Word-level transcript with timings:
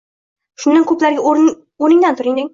Shundan, 0.63 0.87
ko’plariga 0.93 1.27
o’rningdan 1.37 2.21
turding 2.23 2.49